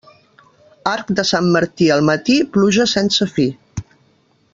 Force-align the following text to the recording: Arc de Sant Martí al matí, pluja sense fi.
Arc 0.91 1.11
de 1.19 1.25
Sant 1.31 1.49
Martí 1.57 1.89
al 1.97 2.01
matí, 2.07 2.39
pluja 2.57 2.87
sense 2.95 3.29
fi. 3.37 3.47